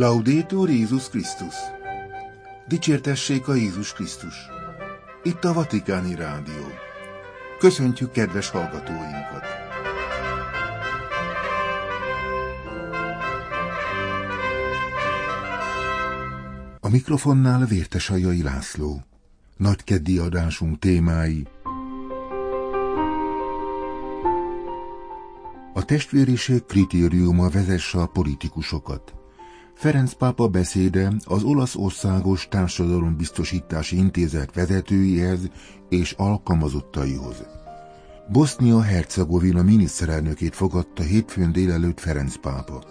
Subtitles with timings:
[0.00, 1.54] Laudétur Jézus Krisztus!
[2.68, 4.34] Dicsértessék a Jézus Krisztus!
[5.22, 6.66] Itt a Vatikáni Rádió.
[7.58, 9.44] Köszöntjük kedves hallgatóinkat!
[16.80, 19.02] A mikrofonnál Vértesajai László.
[19.56, 21.46] Nagy keddi adásunk témái
[25.74, 29.19] A testvériség kritériuma vezesse a politikusokat.
[29.80, 35.38] Ferenc pápa beszéde az olasz országos társadalombiztosítási intézet vezetőihez
[35.88, 37.46] és alkalmazottaihoz.
[38.32, 42.82] Bosznia-Hercegovina miniszterelnökét fogadta hétfőn délelőtt Ferenc pápa.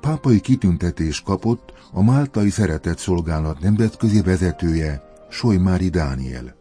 [0.00, 6.56] Pápai kitüntetés kapott a Máltai Szeretett Szolgálat nemzetközi vezetője, Sojmári Dániel.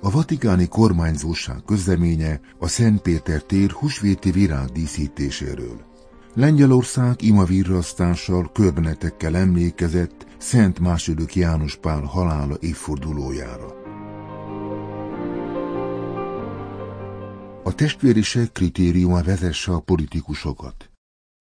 [0.00, 5.92] A vatikáni kormányzóság közleménye a Szent Péter tér husvéti virág díszítéséről.
[6.36, 13.66] Lengyelország imavirrasztással, körbenetekkel emlékezett Szent második János Pál halála évfordulójára.
[17.64, 20.90] A testvériség kritériuma vezesse a politikusokat.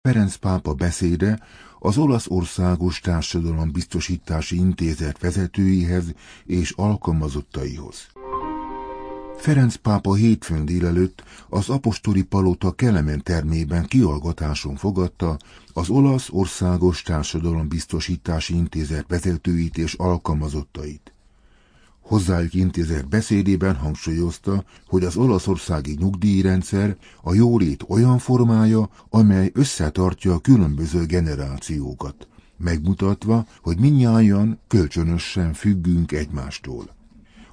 [0.08, 1.40] Ferenc pápa beszéde
[1.78, 8.06] az olasz országos társadalombiztosítási intézet vezetőihez és alkalmazottaihoz.
[9.36, 15.36] Ferenc pápa hétfőn délelőtt az apostoli palota Kelemen termében kiallgatáson fogadta
[15.72, 21.12] az olasz országos társadalombiztosítási intézet vezetőit és alkalmazottait.
[22.00, 30.38] Hozzájuk intézet beszédében hangsúlyozta, hogy az olaszországi nyugdíjrendszer a jólét olyan formája, amely összetartja a
[30.38, 36.95] különböző generációkat, megmutatva, hogy minnyáján kölcsönösen függünk egymástól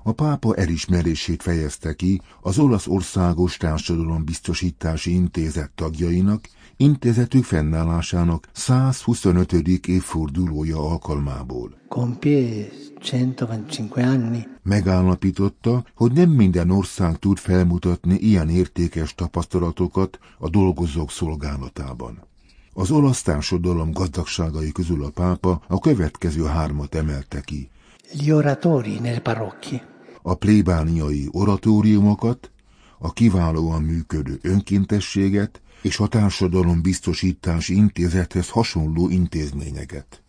[0.03, 9.53] a pápa elismerését fejezte ki az Olasz Országos Társadalombiztosítási Intézet tagjainak, intézetük fennállásának 125.
[9.87, 11.77] évfordulója alkalmából.
[11.89, 12.67] Compie
[13.01, 14.47] 125 anni.
[14.63, 22.27] Megállapította, hogy nem minden ország tud felmutatni ilyen értékes tapasztalatokat a dolgozók szolgálatában.
[22.73, 27.69] Az olasz társadalom gazdagságai közül a pápa a következő hármat emelte ki.
[28.13, 29.92] Gli oratori nelle parrocchie
[30.25, 32.51] a plébániai oratóriumokat,
[32.99, 40.23] a kiválóan működő önkéntességet és a társadalom biztosítási intézethez hasonló intézményeket.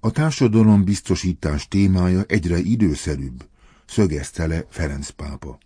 [0.00, 3.48] A társadalom biztosítás témája egyre időszerűbb,
[3.86, 5.58] szögezte le Ferenc pápa.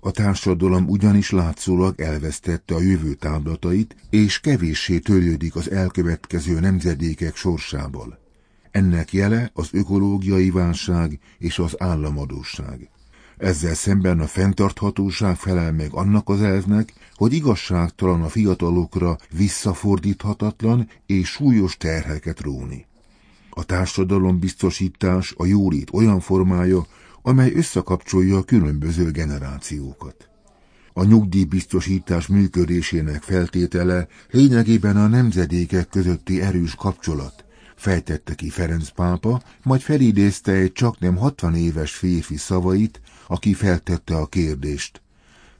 [0.00, 8.18] A társadalom ugyanis látszólag elvesztette a jövő táblatait, és kevéssé törődik az elkövetkező nemzedékek sorsával.
[8.70, 12.88] Ennek jele az ökológiai válság és az államadóság.
[13.44, 21.28] Ezzel szemben a fenntarthatóság felel meg annak az elvnek, hogy igazságtalan a fiatalokra visszafordíthatatlan és
[21.28, 22.86] súlyos terheket róni.
[23.50, 26.86] A társadalombiztosítás a jólét olyan formája,
[27.22, 30.28] amely összekapcsolja a különböző generációkat.
[30.92, 37.44] A nyugdíjbiztosítás működésének feltétele lényegében a nemzedékek közötti erős kapcsolat,
[37.76, 44.16] fejtette ki Ferenc pápa, majd felidézte egy csak nem 60 éves férfi szavait, aki feltette
[44.16, 45.02] a kérdést.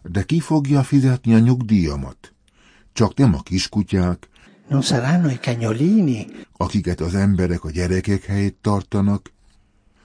[0.03, 2.33] De ki fogja fizetni a nyugdíjamat?
[2.93, 4.29] Csak nem a kiskutyák,
[4.69, 6.27] Non saranno i cagnolini.
[6.57, 9.33] akiket az emberek a gyerekek helyét tartanak.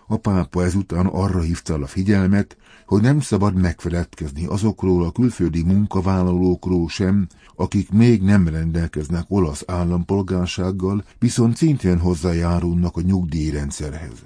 [0.08, 6.90] A pápa ezután arra hívta a figyelmet, hogy nem szabad megfeledkezni azokról a külföldi munkavállalókról
[6.90, 14.26] sem, akik még nem rendelkeznek olasz állampolgársággal, viszont szintén hozzájárulnak a nyugdíjrendszerhez.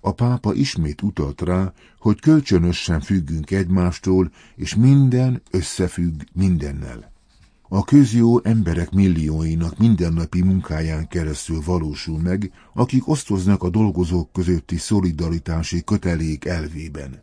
[0.00, 7.12] A pápa ismét utalt rá, hogy kölcsönösen függünk egymástól, és minden összefügg mindennel.
[7.72, 15.84] A közjó emberek millióinak mindennapi munkáján keresztül valósul meg, akik osztoznak a dolgozók közötti szolidaritási
[15.84, 17.22] kötelék elvében.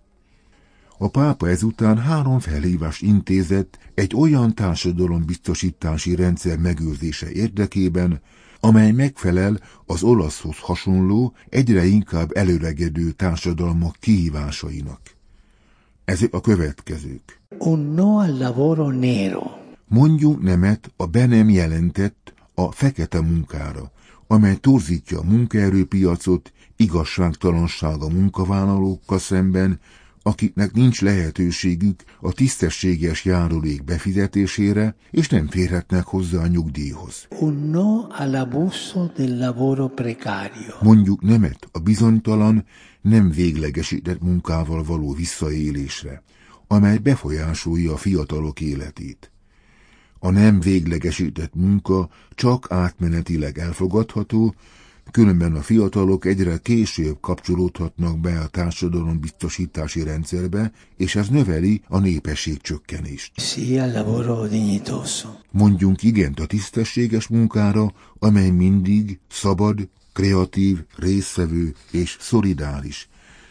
[0.97, 8.21] A pápa ezután három felhívást intézett egy olyan társadalombiztosítási rendszer megőrzése érdekében,
[8.59, 15.01] amely megfelel az olaszhoz hasonló, egyre inkább előregedő társadalmak kihívásainak.
[16.05, 17.39] Ezek a következők.
[17.57, 19.43] Un no al lavoro nero.
[19.87, 23.91] Mondjunk nemet a be nem jelentett, a fekete munkára,
[24.27, 29.79] amely torzítja a munkaerőpiacot, igazságtalanság a munkavállalókkal szemben,
[30.27, 37.27] akiknek nincs lehetőségük a tisztességes járulék befizetésére, és nem férhetnek hozzá a nyugdíjhoz.
[40.81, 42.65] Mondjuk nemet a bizonytalan,
[43.01, 46.23] nem véglegesített munkával való visszaélésre,
[46.67, 49.31] amely befolyásolja a fiatalok életét.
[50.19, 54.55] A nem véglegesített munka csak átmenetileg elfogadható,
[55.11, 61.99] különben a fiatalok egyre később kapcsolódhatnak be a társadalom biztosítási rendszerbe, és ez növeli a
[61.99, 63.31] népesség csökkenést.
[65.51, 73.09] Mondjunk igent a tisztességes munkára, amely mindig szabad, kreatív, részvevő és szolidáris,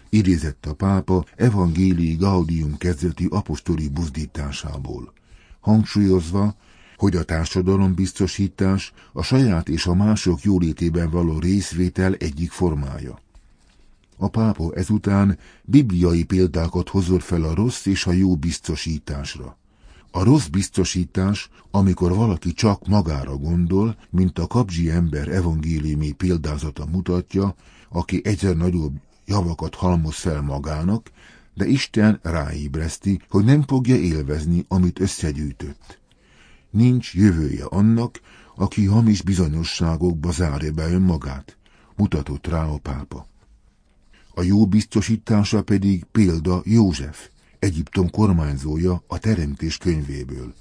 [0.08, 5.12] idézett a pápa evangélii Gaudium kezdeti apostoli buzdításából,
[5.61, 6.55] hangsúlyozva,
[6.96, 13.19] hogy a társadalombiztosítás a saját és a mások jólétében való részvétel egyik formája.
[14.16, 19.56] A pápa ezután bibliai példákat hozott fel a rossz és a jó biztosításra.
[20.10, 27.54] A rossz biztosítás, amikor valaki csak magára gondol, mint a kapzsi ember evangéliumi példázata mutatja,
[27.88, 28.94] aki egyre nagyobb
[29.26, 31.10] javakat halmoz fel magának,
[31.54, 35.98] de Isten ráébreszti, hogy nem fogja élvezni, amit összegyűjtött.
[36.76, 38.20] Nincs jövője annak,
[38.56, 41.56] aki hamis bizonyosságokba zárja be önmagát,
[41.94, 43.26] mutatott rá a pápa.
[44.34, 47.28] A jó biztosítása pedig példa József,
[47.58, 50.55] Egyiptom kormányzója a Teremtés könyvéből,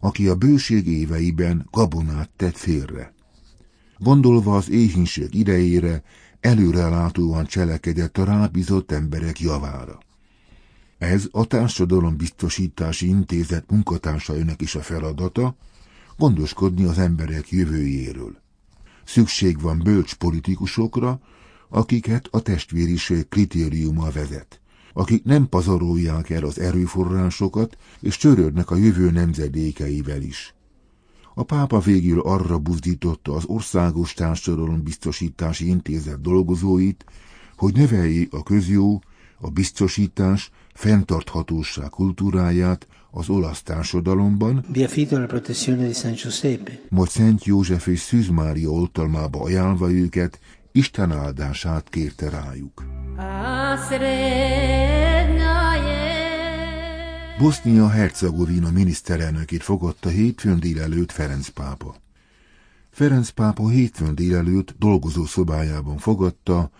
[0.00, 3.14] aki a bőség éveiben gabonát tett félre.
[3.98, 6.02] Gondolva az éhínség idejére,
[6.40, 9.98] előrelátóan cselekedett a rábízott emberek javára.
[11.00, 15.56] Ez a Társadalombiztosítási Intézet munkatársainak is a feladata,
[16.16, 18.40] gondoskodni az emberek jövőjéről.
[19.04, 21.20] Szükség van bölcs politikusokra,
[21.68, 24.60] akiket a testvériség kritériuma vezet,
[24.92, 30.54] akik nem pazarolják el az erőforrásokat, és törődnek a jövő nemzedékeivel is.
[31.34, 37.04] A pápa végül arra buzdította az Országos Társadalombiztosítási Intézet dolgozóit,
[37.56, 39.02] hogy növelje a közjó,
[39.40, 46.80] a biztosítás, fenntarthatóság kultúráját az olasz társadalomban, Vi affido alla protezione di San Giuseppe.
[46.88, 50.40] majd Szent József és Szűz Mária oltalmába ajánlva őket,
[50.72, 52.84] Isten áldását kérte rájuk.
[57.38, 61.94] Bosznia-Hercegovina miniszterelnökét fogadta hétfőn délelőtt Ferenc pápa.
[62.90, 66.70] Ferenc pápa hétfőn délelőtt dolgozó szobájában fogadta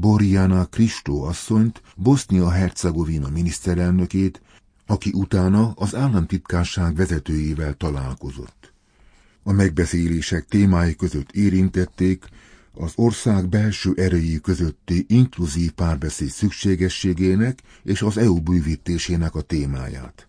[0.00, 4.42] Borjana Kristó asszonyt, Bosznia-Hercegovina miniszterelnökét,
[4.86, 8.72] aki utána az államtitkárság vezetőjével találkozott.
[9.42, 12.24] A megbeszélések témái között érintették
[12.74, 20.27] az ország belső erői közötti inkluzív párbeszéd szükségességének és az EU bővítésének a témáját.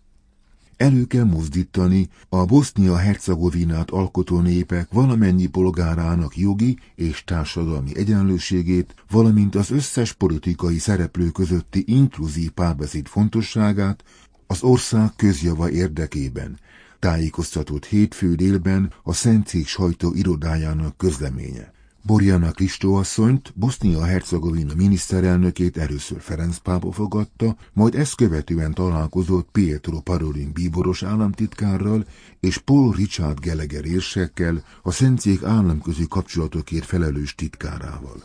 [0.80, 9.70] Elő kell mozdítani a Bosznia-Hercegovinát alkotó népek valamennyi polgárának jogi és társadalmi egyenlőségét, valamint az
[9.70, 14.04] összes politikai szereplő közötti inkluzív párbeszéd fontosságát
[14.46, 16.58] az ország közjava érdekében,
[16.98, 21.72] tájékoztatott hétfő délben a Szentcég sajtó irodájának közleménye.
[22.02, 30.52] Borjana Kristó asszonyt, Bosznia-Hercegovina miniszterelnökét először Ferenc pápa fogadta, majd ezt követően találkozott Pietro Parolin
[30.52, 32.06] bíboros államtitkárral
[32.40, 38.24] és Paul Richard Gallagher érsekkel, a Szentcég államközi kapcsolatokért felelős titkárával.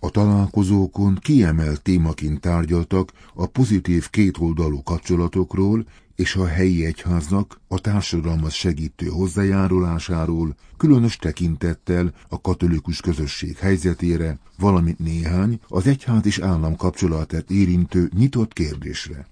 [0.00, 5.86] A találkozókon kiemelt témaként tárgyaltak a pozitív kétoldalú kapcsolatokról
[6.18, 14.98] és a helyi egyháznak a társadalmat segítő hozzájárulásáról, különös tekintettel a katolikus közösség helyzetére, valamint
[14.98, 19.26] néhány az egyház és állam kapcsolatát érintő nyitott kérdésre.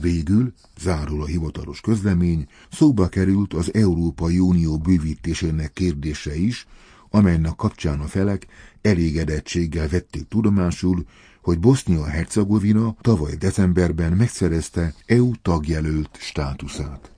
[0.00, 6.66] Végül, zárul a hivatalos közlemény, szóba került az Európai Unió bővítésének kérdése is,
[7.10, 8.46] amelynek kapcsán a felek
[8.82, 11.04] elégedettséggel vették tudomásul,
[11.42, 17.10] hogy Bosznia-Hercegovina tavaly decemberben megszerezte EU tagjelölt státuszát.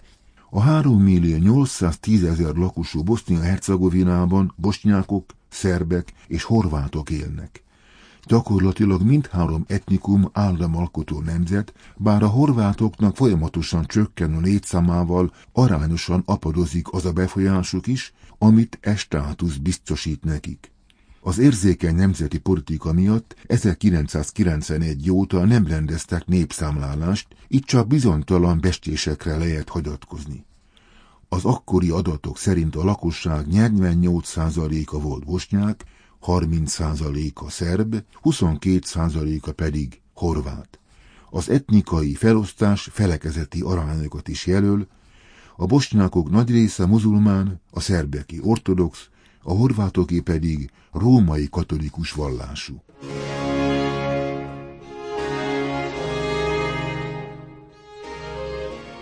[0.50, 7.62] A 3 millió 810 ezer lakosú Bosznia-Hercegovinában bosnyákok, szerbek és horvátok élnek.
[8.26, 17.12] Gyakorlatilag mindhárom etnikum államalkotó nemzet, bár a horvátoknak folyamatosan csökkenő létszámával arányosan apadozik az a
[17.12, 20.72] befolyásuk is, amit e státusz biztosít nekik.
[21.22, 29.68] Az érzékeny nemzeti politika miatt 1991 óta nem rendeztek népszámlálást, így csak bizonytalan bestésekre lehet
[29.68, 30.44] hagyatkozni.
[31.28, 35.84] Az akkori adatok szerint a lakosság 48%-a volt bosnyák,
[36.26, 40.78] 30%-a szerb, 22%-a pedig horvát.
[41.30, 44.86] Az etnikai felosztás felekezeti arányokat is jelöl,
[45.56, 49.08] a bosnyákok nagy része muzulmán, a szerbeki ortodox,
[49.42, 52.82] a horvátoké pedig római katolikus vallású.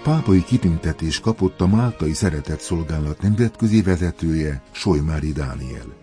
[0.02, 5.96] Pápai kitüntetés kapott a Máltai Szeretett Szolgálat nemzetközi vezetője, Sojmári Dániel.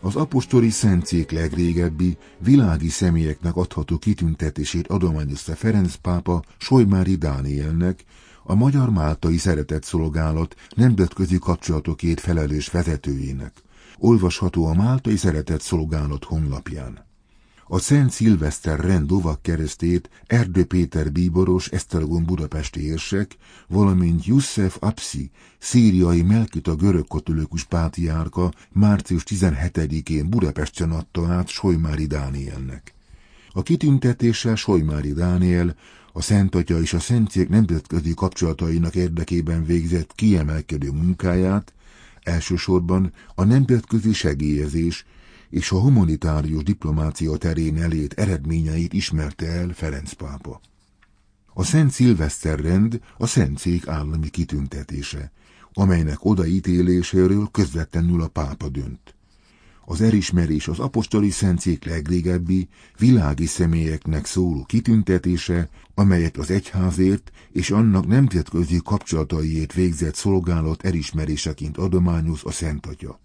[0.00, 8.04] Az apostoli szentcék legrégebbi, világi személyeknek adható kitüntetését adományozta Ferenc pápa Sojmári Dánielnek,
[8.42, 13.52] a Magyar Máltai Szeretett Szolgálat nemzetközi kapcsolatokért felelős vezetőjének.
[13.98, 17.06] Olvasható a Máltai Szeretett Szolgálat honlapján.
[17.70, 19.10] A Szent Szilveszter rend
[19.42, 23.36] keresztét Erdő Péter bíboros Esztergom budapesti érsek,
[23.68, 32.94] valamint Jussef Apsi, szíriai Melkita görög katolikus pátiárka március 17-én Budapesten adta át Sojmári Dánielnek.
[33.52, 35.74] A kitüntetéssel Sojmári Dániel
[36.12, 41.72] a Szent Atya és a Szentcég nemzetközi kapcsolatainak érdekében végzett kiemelkedő munkáját,
[42.28, 45.04] elsősorban a nemzetközi segélyezés
[45.50, 50.60] és a humanitárius diplomácia terén elét eredményeit ismerte el Ferenc pápa.
[51.54, 55.32] A Szent Szilveszter rend a Szentszék állami kitüntetése,
[55.72, 59.14] amelynek odaítéléséről közvetlenül a pápa dönt.
[59.90, 62.68] Az elismerés az apostoli szentszék legrégebbi,
[62.98, 72.40] világi személyeknek szóló kitüntetése, amelyet az egyházért és annak nemzetközi kapcsolataiért végzett szolgálat elismeréseként adományoz
[72.44, 73.20] a Szent Atya.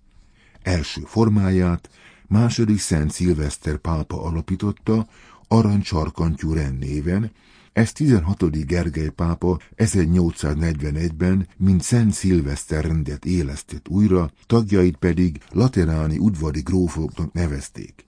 [0.62, 1.90] Első formáját
[2.28, 5.08] második Szent Szilveszter pápa alapította,
[5.48, 7.32] arancsarkantyú rend néven,
[7.74, 8.66] ezt 16.
[8.66, 18.06] Gergely pápa 1841-ben, mint Szent Szilveszter rendet élesztett újra, tagjait pedig lateráni udvari grófoknak nevezték.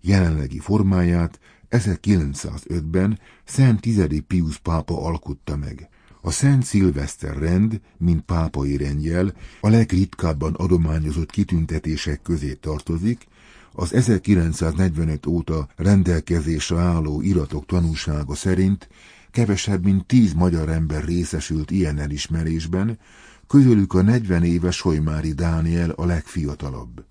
[0.00, 1.38] Jelenlegi formáját
[1.70, 4.06] 1905-ben Szent 10.
[4.26, 5.88] Pius pápa alkotta meg.
[6.20, 13.26] A Szent Szilveszter rend, mint pápai rendjel, a legritkábban adományozott kitüntetések közé tartozik,
[13.72, 18.88] az 1945 óta rendelkezésre álló iratok tanúsága szerint
[19.30, 22.98] kevesebb mint tíz magyar ember részesült ilyen elismerésben,
[23.46, 27.04] közülük a 40 éves Sojmári Dániel a legfiatalabb.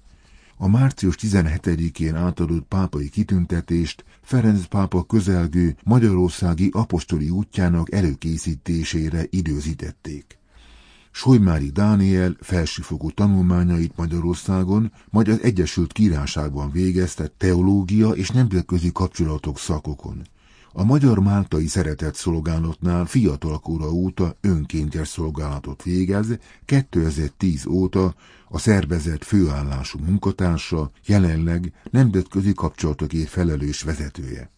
[0.57, 10.40] A március 17-én átadott pápai kitüntetést Ferenc pápa közelgő magyarországi apostoli útjának előkészítésére időzítették.
[11.11, 20.21] Sojmári Dániel felsőfokú tanulmányait Magyarországon, majd az Egyesült Királyságban végezte teológia és nemzetközi kapcsolatok szakokon.
[20.73, 26.27] A Magyar Máltai Szeretett Szolgálatnál fiatalkora óta önkéntes szolgálatot végez,
[26.65, 28.15] 2010 óta
[28.49, 34.49] a szervezet főállású munkatársa, jelenleg nemzetközi kapcsolatokért felelős vezetője.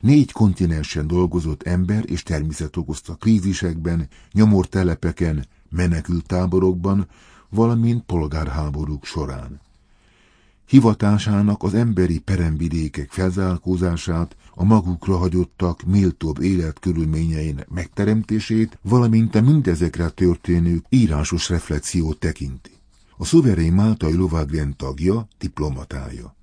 [0.00, 7.06] Négy kontinensen dolgozott ember és természet okozta krízisekben, nyomortelepeken, menekültáborokban,
[7.48, 9.60] valamint polgárháborúk során.
[10.66, 20.82] Hivatásának az emberi peremvidékek felzárkózását, a magukra hagyottak méltóbb életkörülményeinek megteremtését, valamint a mindezekre történő
[20.88, 22.70] írásos reflexiót tekinti.
[23.16, 26.34] A szuverén máltai lovagrend tagja, diplomatája.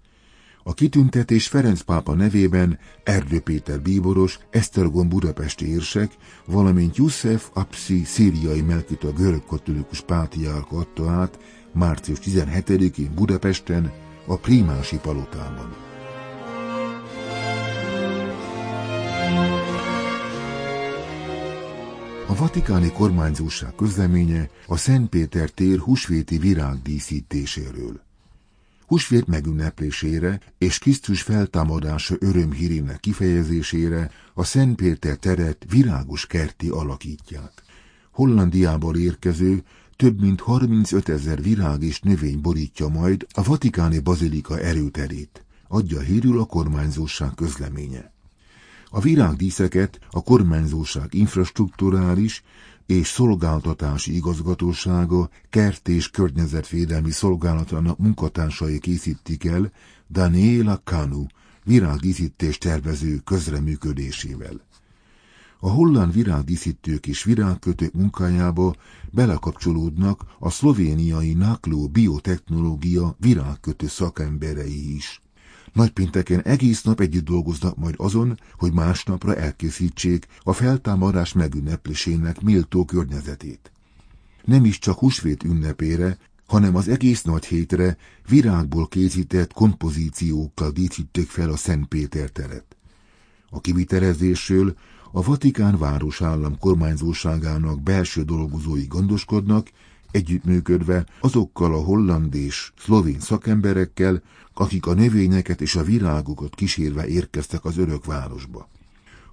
[0.72, 6.12] A kitüntetés Ferenc pápa nevében Erdő Péter bíboros, Esztergom budapesti érsek,
[6.46, 11.40] valamint Jussef Apsi szíriai Melkita görög katolikus pátiárka adta át
[11.74, 13.92] március 17-én Budapesten,
[14.26, 15.76] a Prímási palotában.
[22.28, 28.10] A vatikáni kormányzóság közleménye a Szentpéter tér husvéti virágdíszítéséről.
[28.92, 37.52] Husvét megünneplésére és Krisztus feltámadása örömhírének kifejezésére a Szentpéter teret virágos kerti alakítják.
[38.12, 39.64] Hollandiából érkező
[39.96, 46.40] több mint 35 ezer virág és növény borítja majd a Vatikáni Bazilika erőterét, adja hírül
[46.40, 48.12] a kormányzóság közleménye.
[48.90, 52.44] A virágdíszeket a kormányzóság infrastruktúrális
[52.86, 59.72] és szolgáltatási igazgatósága kert- és környezetvédelmi szolgálatának munkatársai készítik el
[60.10, 61.26] Daniela Kanu
[61.64, 64.62] virágdíszítés tervező közreműködésével.
[65.60, 68.76] A holland virágdíszítők és virágkötők munkájába
[69.12, 75.22] belekapcsolódnak a szlovéniai Nakló biotechnológia virágkötő szakemberei is.
[75.74, 83.72] Nagypénteken egész nap együtt dolgoznak majd azon, hogy másnapra elkészítsék a feltámadás megünneplésének méltó környezetét.
[84.46, 87.98] Nem is csak húsvét ünnepére, hanem az egész nagy hétre
[88.30, 92.76] virágból készített kompozíciókkal díszíték fel a Szent Péter teret.
[93.50, 94.76] A kivitelezésről
[95.12, 99.70] a Vatikán városállam kormányzóságának belső dolgozói gondoskodnak,
[100.12, 104.22] együttműködve azokkal a holland és szlovén szakemberekkel,
[104.54, 108.70] akik a növényeket és a virágokat kísérve érkeztek az örök városba.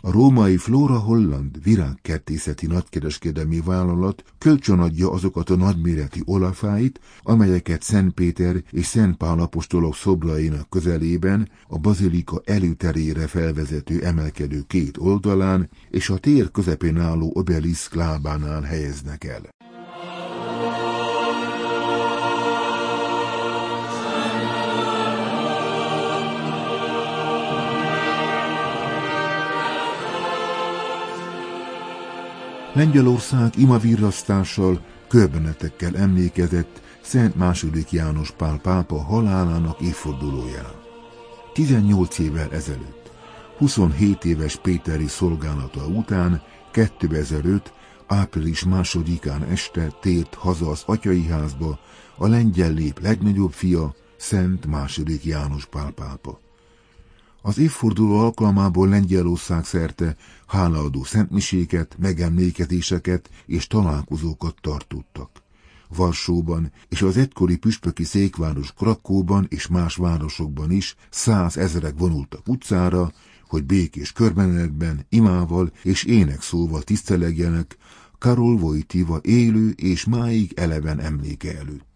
[0.00, 8.62] A római Flora Holland virágkertészeti nagykereskedelmi vállalat kölcsönadja azokat a nagyméretű olafáit, amelyeket Szent Péter
[8.70, 16.18] és Szent Pál apostolok szobrainak közelében, a bazilika előterére felvezető emelkedő két oldalán és a
[16.18, 19.57] tér közepén álló obeliszk lábánál helyeznek el.
[32.78, 37.84] Lengyelország imavirrasztással, körbenetekkel emlékezett Szent II.
[37.90, 40.72] János Pál pápa halálának évfordulóján.
[41.52, 43.10] 18 évvel ezelőtt,
[43.56, 46.42] 27 éves Péteri szolgálata után
[46.72, 47.72] 2005.
[48.06, 51.78] április másodikán este tért haza az atyai házba
[52.16, 54.66] a lengyel lép legnagyobb fia, Szent
[54.96, 55.20] II.
[55.22, 56.47] János Pál pápa.
[57.48, 65.30] Az évforduló alkalmából Lengyelország szerte hálaadó szentmiséket, megemlékezéseket és találkozókat tartottak.
[65.96, 73.12] Varsóban és az egykori püspöki székváros Krakóban és más városokban is százezrek vonultak utcára,
[73.46, 77.76] hogy békés körbenetben, imával és énekszóval tisztelegjenek
[78.18, 81.87] Karol Vojtiva élő és máig eleven emléke előtt.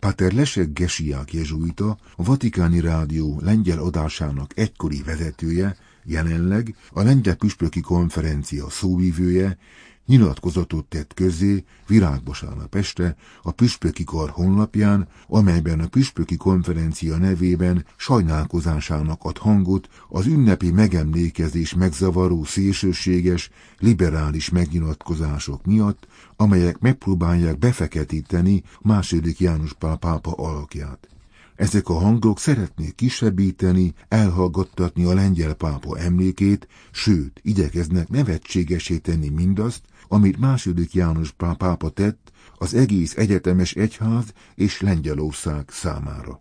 [0.00, 7.80] Pater Lesek Gesiák jezsuita, a Vatikáni Rádió lengyel adásának egykori vezetője, jelenleg a Lengyel Püspöki
[7.80, 9.58] Konferencia szóvívője,
[10.08, 19.24] nyilatkozatot tett közzé virágvasárnap este a Püspöki Kar honlapján, amelyben a Püspöki Konferencia nevében sajnálkozásának
[19.24, 29.72] ad hangot az ünnepi megemlékezés megzavaró szélsőséges, liberális megnyilatkozások miatt, amelyek megpróbálják befeketíteni második János
[29.72, 31.08] Pál pápa alakját.
[31.58, 39.82] Ezek a hangok szeretnék kisebbíteni, elhallgattatni a lengyel pápa emlékét, sőt, igyekeznek nevetségesé tenni mindazt,
[40.08, 46.40] amit második János pápa tett az egész egyetemes egyház és Lengyelország számára.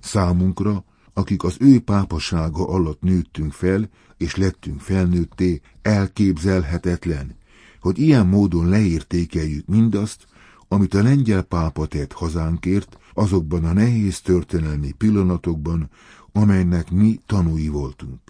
[0.00, 7.36] Számunkra, akik az ő pápasága alatt nőttünk fel, és lettünk felnőtté, elképzelhetetlen,
[7.80, 10.26] hogy ilyen módon leértékeljük mindazt,
[10.68, 15.90] amit a lengyel pápa tett hazánkért azokban a nehéz történelmi pillanatokban,
[16.32, 18.20] amelynek mi tanúi voltunk.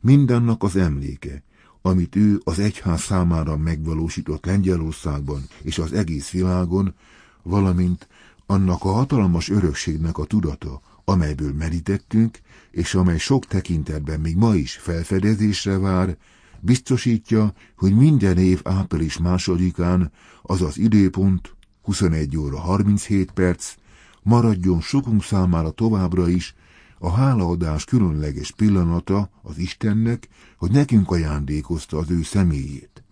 [0.00, 1.42] Mindannak az emléke,
[1.82, 6.94] amit ő az egyház számára megvalósított Lengyelországban és az egész világon,
[7.42, 8.08] valamint
[8.46, 12.38] annak a hatalmas örökségnek a tudata, amelyből merítettünk,
[12.70, 16.16] és amely sok tekintetben még ma is felfedezésre vár,
[16.60, 20.12] biztosítja, hogy minden év április másodikán,
[20.42, 23.74] azaz időpont 21 óra 37 perc,
[24.22, 26.54] maradjon sokunk számára továbbra is
[26.98, 33.02] a hálaadás különleges pillanata az Istennek, hogy nekünk ajándékozta az ő személyét.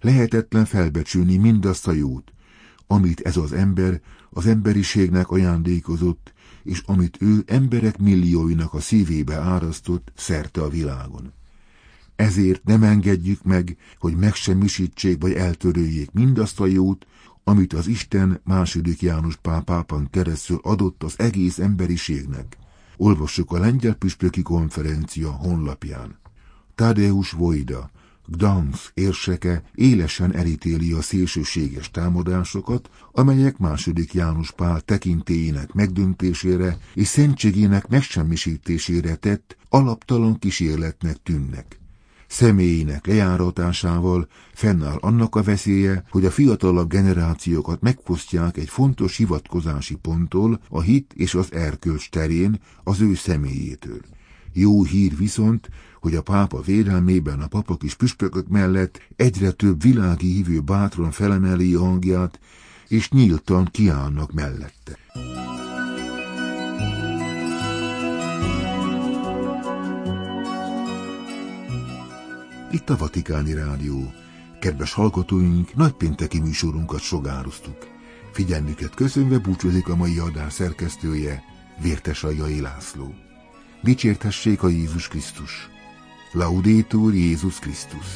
[0.00, 2.32] Lehetetlen felbecsülni mindazt a jót,
[2.86, 10.12] amit ez az ember az emberiségnek ajándékozott, és amit ő emberek millióinak a szívébe árasztott
[10.16, 11.32] szerte a világon.
[12.16, 17.06] Ezért nem engedjük meg, hogy megsemmisítsék vagy eltöröljék mindazt a jót,
[17.44, 22.56] amit az Isten második János pápában keresztül adott az egész emberiségnek.
[23.00, 26.18] Olvassuk a Lengyel Püspöki Konferencia honlapján.
[26.74, 27.90] Tadeusz Vojda,
[28.26, 37.88] Gdansk érseke élesen elítéli a szélsőséges támadásokat, amelyek második János Pál tekintélyének megdöntésére és szentségének
[37.88, 41.78] megsemmisítésére tett alaptalan kísérletnek tűnnek
[42.28, 50.60] személyének lejáratásával fennáll annak a veszélye, hogy a fiatalabb generációkat megfosztják egy fontos hivatkozási ponttól
[50.68, 54.00] a hit és az erkölcs terén az ő személyétől.
[54.52, 55.68] Jó hír viszont,
[56.00, 61.74] hogy a pápa védelmében a papok és püspökök mellett egyre több világi hívő bátran felemeli
[61.74, 62.40] a hangját,
[62.88, 64.98] és nyíltan kiállnak mellette.
[72.70, 74.12] Itt a Vatikáni Rádió.
[74.60, 77.86] Kedves hallgatóink, nagypénteki műsorunkat sogároztuk.
[78.32, 81.42] Figyelmüket köszönve búcsúzik a mai adás szerkesztője,
[81.82, 83.14] Vértes Ajai László.
[83.82, 85.68] Dicsértessék a Jézus Krisztus!
[86.32, 88.06] Laudétur Jézus Krisztus!